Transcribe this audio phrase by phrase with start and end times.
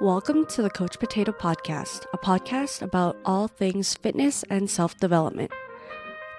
[0.00, 5.50] Welcome to the Coach Potato Podcast, a podcast about all things fitness and self development.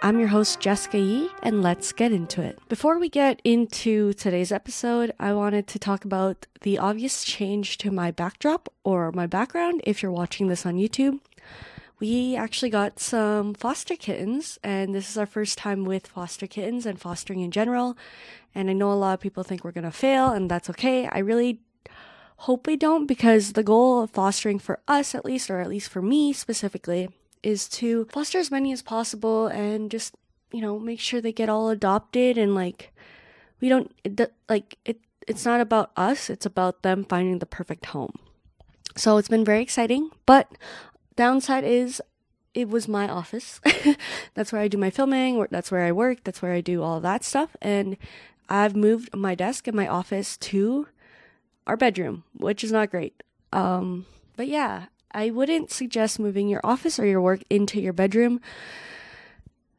[0.01, 2.58] I'm your host, Jessica Yee, and let's get into it.
[2.69, 7.92] Before we get into today's episode, I wanted to talk about the obvious change to
[7.92, 11.20] my backdrop or my background if you're watching this on YouTube.
[12.00, 16.86] We actually got some foster kittens, and this is our first time with foster kittens
[16.86, 17.98] and fostering in general.
[18.55, 21.07] And I know a lot of people think we're gonna fail, and that's okay.
[21.07, 21.60] I really
[22.39, 25.89] hope we don't because the goal of fostering for us, at least, or at least
[25.89, 27.09] for me specifically,
[27.43, 30.16] is to foster as many as possible and just,
[30.53, 32.94] you know, make sure they get all adopted and like,
[33.59, 37.88] we don't, it, like, it, it's not about us, it's about them finding the perfect
[37.88, 38.13] home.
[38.95, 40.49] So it's been very exciting, but
[41.17, 42.02] downside is
[42.53, 43.59] it was my office.
[44.33, 47.02] that's where I do my filming, that's where I work, that's where I do all
[47.02, 47.58] that stuff.
[47.61, 47.97] And
[48.47, 50.88] I've moved my desk and my office to
[51.68, 53.22] our bedroom, which is not great.
[53.54, 54.05] Um,
[54.36, 58.42] but yeah, I wouldn't suggest moving your office or your work into your bedroom.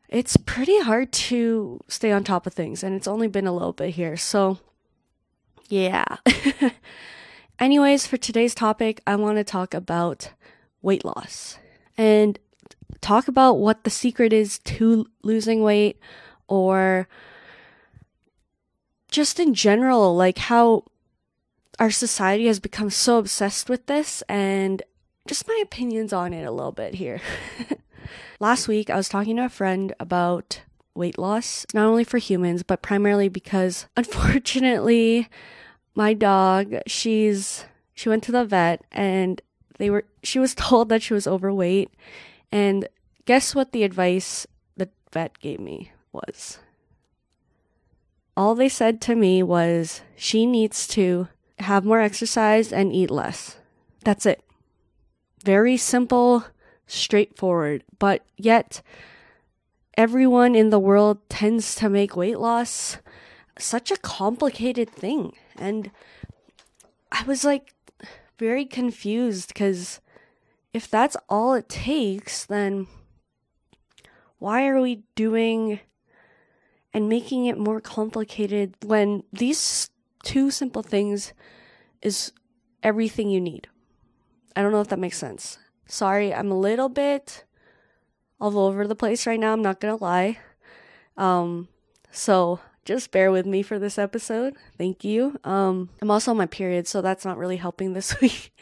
[0.09, 3.73] It's pretty hard to stay on top of things, and it's only been a little
[3.73, 4.17] bit here.
[4.17, 4.59] So,
[5.69, 6.05] yeah.
[7.61, 10.33] Anyways, for today's topic, I want to talk about
[10.83, 11.59] weight loss
[11.97, 12.39] and
[13.01, 15.99] talk about what the secret is to losing weight
[16.49, 17.07] or
[19.11, 20.85] just in general, like how
[21.81, 24.83] our society has become so obsessed with this and
[25.27, 27.21] just my opinions on it a little bit here.
[28.41, 30.61] Last week, I was talking to a friend about
[30.95, 35.29] weight loss, not only for humans, but primarily because unfortunately,
[35.95, 37.65] my dog, she's
[37.95, 39.41] she went to the vet and
[39.79, 41.91] they were she was told that she was overweight
[42.53, 42.89] and
[43.25, 46.59] guess what the advice the vet gave me was
[48.37, 51.29] all they said to me was she needs to
[51.61, 53.57] have more exercise and eat less.
[54.05, 54.43] That's it.
[55.45, 56.45] Very simple,
[56.87, 58.83] straightforward, but yet
[59.97, 62.99] everyone in the world tends to make weight loss
[63.59, 65.35] such a complicated thing.
[65.57, 65.91] And
[67.13, 67.75] I was like
[68.39, 70.01] very confused because
[70.73, 72.87] if that's all it takes, then
[74.39, 75.81] why are we doing
[76.93, 79.90] and making it more complicated when these
[80.23, 81.33] two simple things
[82.03, 82.33] is
[82.83, 83.69] everything you need?
[84.57, 85.59] I don't know if that makes sense.
[85.87, 87.45] Sorry, I'm a little bit
[88.41, 89.53] all over the place right now.
[89.53, 90.39] I'm not gonna lie.
[91.17, 91.69] Um,
[92.11, 94.55] so just bear with me for this episode.
[94.79, 95.39] Thank you.
[95.45, 98.53] Um, I'm also on my period, so that's not really helping this week.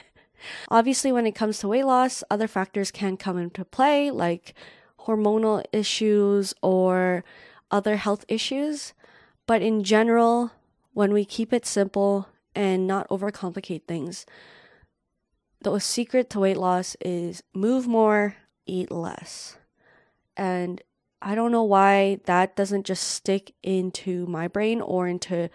[0.71, 4.55] Obviously, when it comes to weight loss, other factors can come into play, like
[5.01, 7.25] hormonal issues or
[7.71, 8.93] other health issues.
[9.47, 10.53] But in general,
[10.99, 14.27] when we keep it simple and not overcomplicate things,
[15.61, 18.35] the secret to weight loss is move more,
[18.67, 19.59] eat less.
[20.37, 20.83] And
[21.23, 25.49] I don't know why that doesn't just stick into my brain or into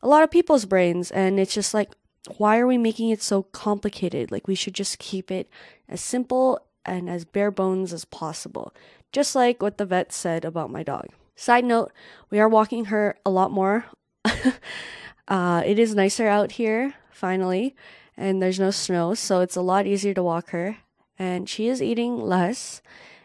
[0.00, 1.10] a lot of people's brains.
[1.10, 1.92] And it's just like,
[2.38, 4.32] why are we making it so complicated?
[4.32, 5.50] Like, we should just keep it
[5.90, 8.72] as simple and as bare bones as possible.
[9.12, 11.08] Just like what the vet said about my dog.
[11.34, 11.92] Side note,
[12.30, 13.84] we are walking her a lot more.
[15.28, 17.74] uh, it is nicer out here, finally
[18.16, 20.78] and there's no snow, so it's a lot easier to walk her.
[21.18, 22.82] And she is eating less,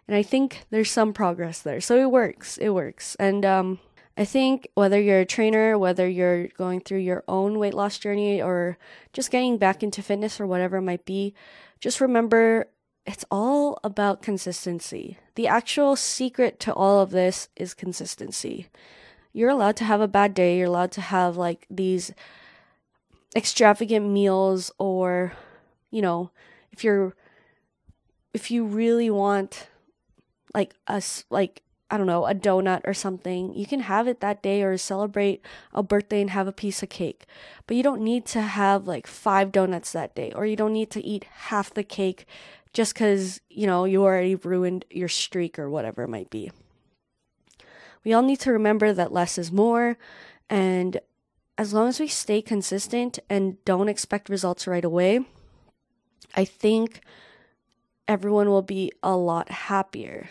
[0.07, 1.81] and I think there's some progress there.
[1.81, 2.57] So it works.
[2.57, 3.15] It works.
[3.15, 3.79] And um,
[4.17, 8.41] I think whether you're a trainer, whether you're going through your own weight loss journey,
[8.41, 8.77] or
[9.13, 11.33] just getting back into fitness or whatever it might be,
[11.79, 12.67] just remember
[13.05, 15.17] it's all about consistency.
[15.35, 18.67] The actual secret to all of this is consistency.
[19.33, 22.11] You're allowed to have a bad day, you're allowed to have like these
[23.35, 25.31] extravagant meals or
[25.89, 26.31] you know
[26.73, 27.15] if you're
[28.33, 29.67] if you really want
[30.53, 31.61] like us like
[31.91, 35.45] I don't know, a donut or something, you can have it that day or celebrate
[35.73, 37.25] a birthday and have a piece of cake.
[37.67, 40.89] But you don't need to have like five donuts that day or you don't need
[40.91, 42.25] to eat half the cake
[42.71, 46.49] just cuz, you know, you already ruined your streak or whatever it might be.
[48.03, 49.97] We all need to remember that less is more
[50.49, 50.99] and
[51.57, 55.19] as long as we stay consistent and don't expect results right away,
[56.35, 57.01] I think
[58.07, 60.29] everyone will be a lot happier.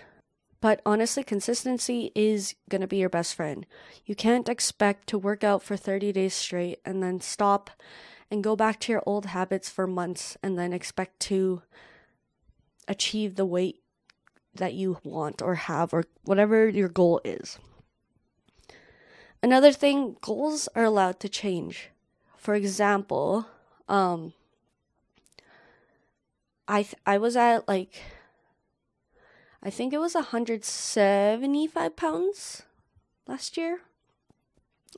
[0.61, 3.65] But honestly, consistency is going to be your best friend.
[4.05, 7.71] You can't expect to work out for 30 days straight and then stop
[8.31, 11.63] and go back to your old habits for months and then expect to
[12.89, 13.83] achieve the weight
[14.55, 17.59] that you want or have or whatever your goal is.
[19.43, 21.91] Another thing, goals are allowed to change.
[22.37, 23.47] For example,
[23.89, 24.35] um,
[26.69, 28.03] I th- I was at like
[29.63, 32.63] I think it was 175 pounds
[33.27, 33.81] last year.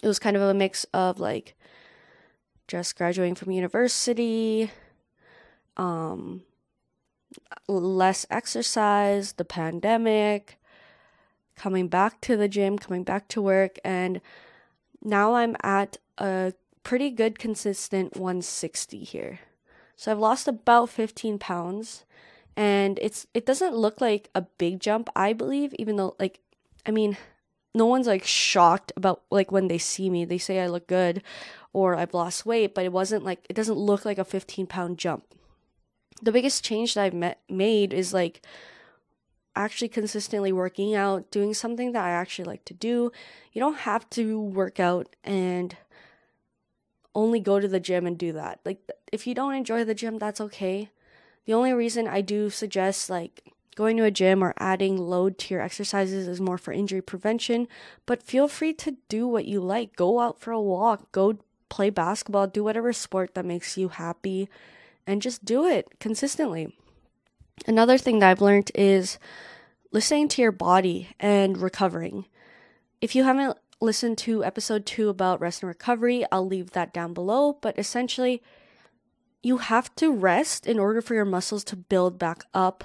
[0.02, 1.56] It was kind of a mix of like
[2.68, 4.70] just graduating from university,
[5.76, 6.42] um,
[7.68, 10.58] less exercise, the pandemic,
[11.56, 14.20] coming back to the gym, coming back to work, and
[15.02, 16.52] now I'm at a
[16.82, 19.40] pretty good consistent 160 here.
[19.96, 22.04] So I've lost about 15 pounds
[22.56, 26.40] and it's it doesn't look like a big jump, I believe, even though like
[26.84, 27.16] I mean,
[27.74, 30.24] no one's like shocked about like when they see me.
[30.24, 31.22] They say I look good
[31.72, 34.98] or I've lost weight, but it wasn't like it doesn't look like a 15 pound
[34.98, 35.24] jump.
[36.22, 38.46] The biggest change that I've met, made is like
[39.54, 43.12] actually consistently working out, doing something that I actually like to do.
[43.52, 45.76] You don't have to work out and
[47.14, 48.60] only go to the gym and do that.
[48.64, 48.78] Like
[49.12, 50.90] if you don't enjoy the gym, that's okay.
[51.44, 55.54] The only reason I do suggest like going to a gym or adding load to
[55.54, 57.68] your exercises is more for injury prevention,
[58.06, 59.96] but feel free to do what you like.
[59.96, 64.48] Go out for a walk, go play basketball, do whatever sport that makes you happy
[65.06, 66.76] and just do it consistently.
[67.66, 69.18] Another thing that I've learned is
[69.92, 72.26] listening to your body and recovering.
[73.00, 77.12] If you haven't listened to episode 2 about rest and recovery, I'll leave that down
[77.14, 78.42] below, but essentially
[79.42, 82.84] you have to rest in order for your muscles to build back up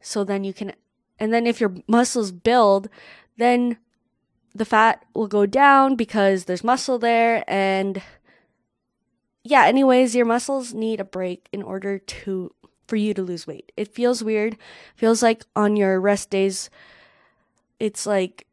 [0.00, 0.72] so then you can
[1.18, 2.88] and then if your muscles build
[3.38, 3.78] then
[4.54, 8.02] the fat will go down because there's muscle there and
[9.44, 12.52] yeah anyways your muscles need a break in order to
[12.86, 13.72] for you to lose weight.
[13.76, 14.56] It feels weird.
[14.94, 16.70] Feels like on your rest days
[17.80, 18.46] it's like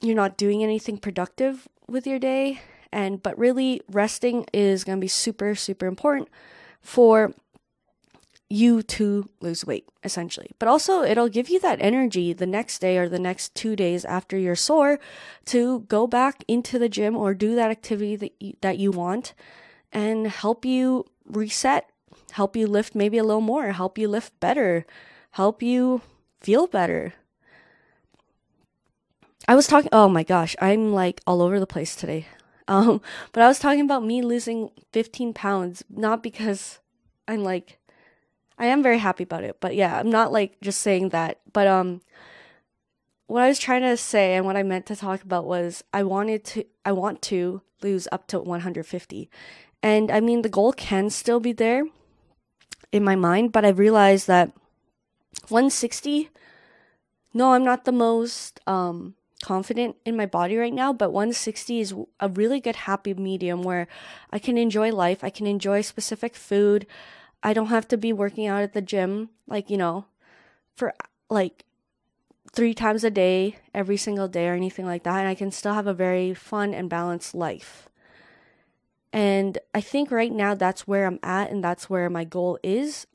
[0.00, 2.60] you're not doing anything productive with your day.
[2.92, 6.28] And but really resting is going to be super super important
[6.80, 7.34] for
[8.50, 10.50] you to lose weight, essentially.
[10.58, 14.06] But also, it'll give you that energy the next day or the next two days
[14.06, 14.98] after you're sore
[15.46, 19.34] to go back into the gym or do that activity that you, that you want
[19.92, 21.88] and help you reset,
[22.32, 24.86] help you lift maybe a little more, help you lift better,
[25.32, 26.02] help you
[26.40, 27.14] feel better.
[29.46, 32.26] I was talking, oh my gosh, I'm like all over the place today.
[32.70, 33.00] Um,
[33.32, 36.80] but I was talking about me losing 15 pounds, not because
[37.26, 37.78] I'm like,
[38.58, 41.40] I am very happy about it, but yeah, I'm not like just saying that.
[41.50, 42.02] But, um,
[43.26, 46.02] what I was trying to say and what I meant to talk about was I
[46.02, 49.30] wanted to, I want to lose up to 150.
[49.82, 51.84] And I mean, the goal can still be there
[52.92, 54.52] in my mind, but I realized that
[55.48, 56.30] 160,
[57.32, 61.94] no, I'm not the most, um, confident in my body right now, but 160 is
[62.18, 63.86] a really good happy medium where
[64.32, 66.86] I can enjoy life, I can enjoy specific food.
[67.42, 70.06] I don't have to be working out at the gym like, you know,
[70.74, 70.92] for
[71.30, 71.64] like
[72.52, 75.74] 3 times a day, every single day or anything like that, and I can still
[75.74, 77.87] have a very fun and balanced life.
[79.12, 83.06] And I think right now that's where I'm at and that's where my goal is.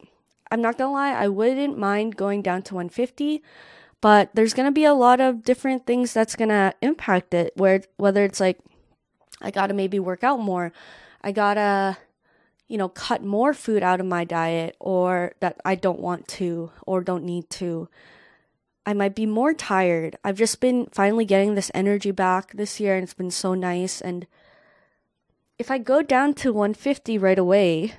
[0.50, 3.42] I'm not to lie, I wouldn't mind going down to 150
[4.04, 8.25] but there's to be a lot of different things that's to impact it where whether
[8.25, 8.60] it's like
[9.42, 10.74] i gotta maybe work out more
[11.22, 11.98] i gotta
[12.68, 16.69] you know cut more food out of my diet or that i don't want to
[16.85, 17.88] or don't need to
[18.85, 22.95] i might be more tired i've just been finally getting this energy back this year
[22.95, 24.28] and it's been so nice and
[25.57, 27.94] if i go down to 150 right away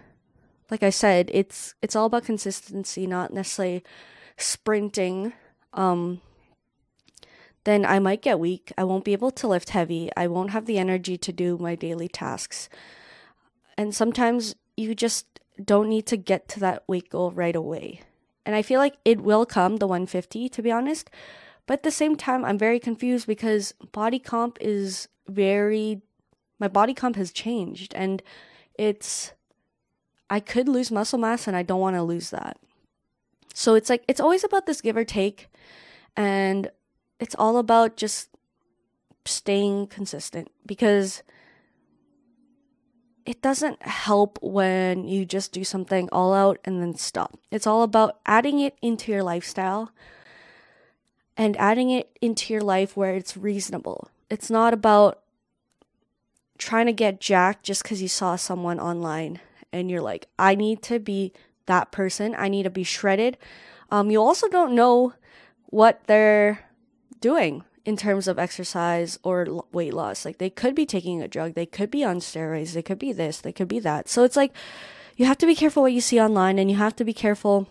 [0.70, 3.82] like i said it's it's all about consistency not necessarily
[4.36, 5.32] sprinting
[5.72, 6.20] um,
[7.64, 8.72] then I might get weak.
[8.78, 10.10] I won't be able to lift heavy.
[10.16, 12.68] I won't have the energy to do my daily tasks.
[13.76, 18.02] And sometimes you just don't need to get to that weight goal right away.
[18.46, 21.10] And I feel like it will come, the 150, to be honest.
[21.66, 26.02] But at the same time, I'm very confused because body comp is very,
[26.58, 27.94] my body comp has changed.
[27.94, 28.22] And
[28.74, 29.32] it's,
[30.30, 32.58] I could lose muscle mass and I don't want to lose that.
[33.54, 35.48] So it's like, it's always about this give or take.
[36.16, 36.70] And
[37.20, 38.28] it's all about just
[39.24, 41.22] staying consistent because
[43.24, 47.38] it doesn't help when you just do something all out and then stop.
[47.50, 49.92] It's all about adding it into your lifestyle
[51.36, 54.08] and adding it into your life where it's reasonable.
[54.28, 55.20] It's not about
[56.58, 59.40] trying to get jacked just because you saw someone online
[59.72, 61.32] and you're like, I need to be
[61.66, 62.34] that person.
[62.36, 63.36] I need to be shredded.
[63.90, 65.14] Um, you also don't know
[65.66, 66.60] what they're
[67.20, 70.24] doing in terms of exercise or weight loss.
[70.24, 73.12] Like they could be taking a drug, they could be on steroids, they could be
[73.12, 74.08] this, they could be that.
[74.08, 74.54] So it's like
[75.16, 77.68] you have to be careful what you see online and you have to be careful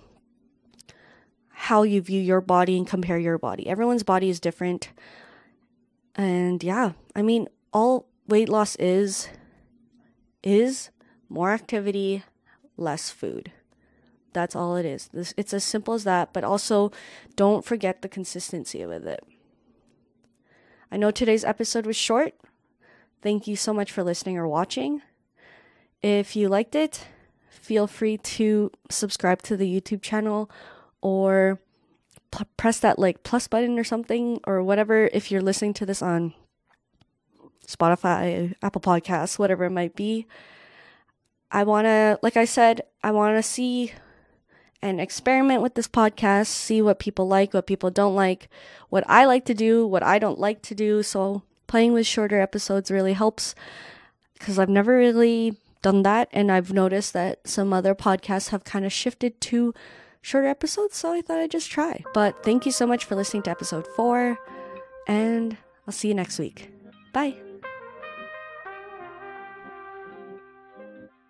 [1.50, 3.68] how you view your body and compare your body.
[3.68, 4.90] Everyone's body is different.
[6.16, 9.30] And yeah, I mean, all weight loss is
[10.44, 10.89] is
[11.30, 12.24] more activity,
[12.77, 13.51] less food.
[14.34, 15.10] That's all it is.
[15.13, 16.92] This, it's as simple as that, but also
[17.36, 19.24] don't forget the consistency with it.
[20.92, 22.34] I know today's episode was short.
[23.22, 25.01] Thank you so much for listening or watching.
[26.01, 27.08] If you liked it,
[27.50, 30.51] feel free to subscribe to the YouTube channel
[31.01, 31.60] or
[32.32, 36.01] p- press that like plus button or something or whatever if you're listening to this
[36.01, 36.34] on
[37.67, 40.27] Spotify, Apple Podcasts, whatever it might be.
[41.51, 43.93] I want to, like I said, I want to see
[44.84, 48.50] and experiment with this podcast, see what people like, what people don't like,
[48.89, 51.01] what I like to do, what I don't like to do.
[51.01, 53.55] So, playing with shorter episodes really helps
[54.34, 56.27] because I've never really done that.
[56.34, 59.74] And I've noticed that some other podcasts have kind of shifted to
[60.22, 60.98] shorter episodes.
[60.98, 62.03] So, I thought I'd just try.
[62.13, 64.38] But thank you so much for listening to episode four,
[65.08, 65.55] and
[65.88, 66.70] I'll see you next week.
[67.13, 67.52] Bye.